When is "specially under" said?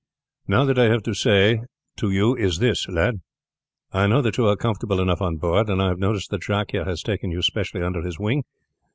7.43-8.01